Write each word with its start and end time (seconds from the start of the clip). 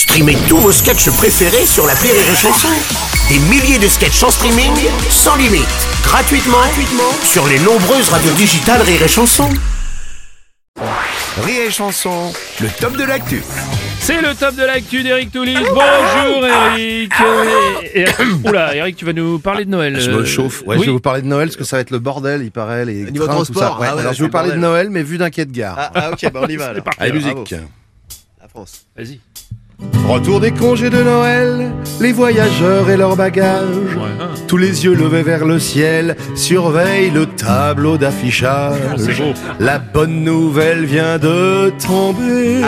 Streamez 0.00 0.34
tous 0.48 0.56
vos 0.56 0.72
sketchs 0.72 1.10
préférés 1.10 1.66
sur 1.66 1.86
la 1.86 1.92
Rire 1.92 2.14
et 2.14 2.34
Chanson. 2.34 2.68
Des 3.28 3.38
milliers 3.50 3.78
de 3.78 3.86
sketchs 3.86 4.22
en 4.22 4.30
streaming, 4.30 4.72
sans 5.10 5.36
limite, 5.36 5.66
gratuitement, 6.02 6.56
gratuitement 6.56 7.12
sur 7.22 7.46
les 7.46 7.58
nombreuses 7.58 8.08
radios 8.08 8.32
digitales 8.32 8.80
Rire 8.80 9.02
et 9.02 9.08
Chanson. 9.08 9.50
Rire 11.42 11.62
et 11.68 11.70
chanson, 11.70 12.32
le 12.62 12.68
top 12.80 12.96
de 12.96 13.04
l'actu. 13.04 13.42
C'est 14.00 14.22
le 14.22 14.34
top 14.34 14.54
de 14.56 14.62
l'actu 14.64 15.02
d'Eric 15.02 15.30
Toulis. 15.32 15.54
Bonjour 15.54 16.46
Eric. 16.46 17.12
Et- 17.94 18.00
et- 18.00 18.06
oula, 18.48 18.74
Eric, 18.74 18.96
tu 18.96 19.04
vas 19.04 19.12
nous 19.12 19.38
parler 19.38 19.66
de 19.66 19.70
Noël. 19.70 20.00
Je 20.00 20.10
euh, 20.10 20.20
me 20.20 20.24
chauffe. 20.24 20.62
Ouais, 20.62 20.76
oui. 20.76 20.80
Je 20.82 20.86
vais 20.86 20.92
vous 20.92 21.00
parler 21.00 21.20
de 21.20 21.26
Noël 21.26 21.48
parce 21.48 21.56
que 21.58 21.64
ça 21.64 21.76
va 21.76 21.82
être 21.82 21.90
le 21.90 21.98
bordel, 21.98 22.40
il 22.42 22.50
paraît. 22.50 22.86
Les 22.86 23.04
Niveau 23.10 23.26
trains, 23.26 23.36
tout 23.44 23.52
transport, 23.52 23.62
ça. 23.74 23.80
Ouais, 23.80 23.86
ah 23.90 23.94
ouais, 23.96 24.00
alors, 24.00 24.12
c'est 24.12 24.18
je 24.18 24.22
vais 24.22 24.24
vous 24.24 24.24
le 24.24 24.30
parler 24.30 24.48
de 24.50 24.54
bordel. 24.54 24.70
Noël, 24.70 24.90
mais 24.90 25.02
vu 25.02 25.18
d'un 25.18 25.28
quai 25.30 25.44
de 25.44 25.52
gare. 25.52 25.74
Ah, 25.78 25.90
ah, 25.94 26.10
ok, 26.12 26.32
bah 26.32 26.40
on 26.44 26.48
y 26.48 26.56
va 26.56 26.66
alors. 26.70 26.84
Allez, 26.98 27.18
bravo. 27.20 27.40
musique. 27.40 27.60
La 28.40 28.48
France. 28.48 28.86
Vas-y. 28.96 29.20
Retour 30.08 30.40
des 30.40 30.50
congés 30.50 30.90
de 30.90 31.02
Noël, 31.02 31.70
les 32.00 32.12
voyageurs 32.12 32.90
et 32.90 32.96
leurs 32.96 33.14
bagages. 33.16 33.94
Ouais, 33.94 34.02
hein. 34.20 34.30
Tous 34.48 34.56
les 34.56 34.84
yeux 34.84 34.94
levés 34.94 35.22
vers 35.22 35.44
le 35.44 35.58
ciel, 35.60 36.16
surveillent 36.34 37.10
le 37.10 37.26
tableau 37.26 37.96
d'affichage. 37.96 38.76
Beau. 38.96 39.32
La 39.60 39.78
bonne 39.78 40.24
nouvelle 40.24 40.84
vient 40.84 41.18
de 41.18 41.72
tomber. 41.86 42.62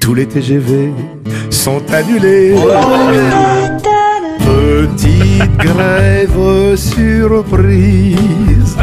Tous 0.00 0.14
les 0.14 0.26
TGV 0.26 0.92
sont 1.50 1.82
annulés. 1.92 2.54
Petite 4.38 5.56
grève 5.56 6.76
surprise. 6.76 8.76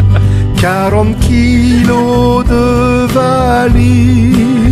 40 0.59 1.19
kilos 1.19 2.43
de 2.45 3.05
valise. 3.13 4.62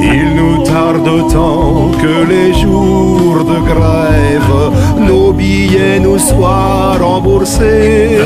Il 0.00 0.34
nous 0.34 0.64
tarde 0.64 1.06
autant 1.06 1.90
que 2.00 2.26
les 2.28 2.52
jours 2.60 3.44
de 3.44 3.58
grève, 3.70 5.06
nos 5.06 5.32
billets 5.32 6.00
nous 6.00 6.18
soient 6.18 6.96
remboursés. 7.00 8.18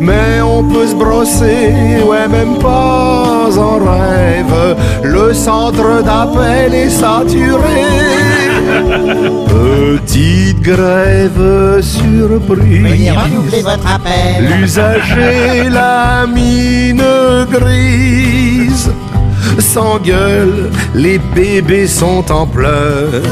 Mais 0.00 0.40
on 0.42 0.62
peut 0.64 0.86
se 0.86 0.94
brosser, 0.94 2.02
ouais, 2.08 2.28
même 2.28 2.58
pas 2.58 3.48
en 3.58 3.76
rêve. 3.76 4.76
Le 5.02 5.34
centre 5.34 6.02
d'appel 6.02 6.74
est 6.74 6.90
saturé. 6.90 7.84
Petite 10.04 10.60
grève 10.60 11.80
surprise. 11.82 13.12
L'usager, 14.40 15.68
la 15.70 16.26
mine 16.26 17.02
grise 17.50 18.90
s'engueule, 19.58 20.70
les 20.94 21.18
bébés 21.34 21.88
sont 21.88 22.30
en 22.30 22.46
pleurs. 22.46 23.22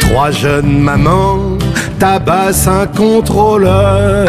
Trois 0.00 0.30
jeunes 0.30 0.78
mamans 0.80 1.58
tabassent 1.98 2.66
un 2.68 2.86
contrôleur. 2.86 4.28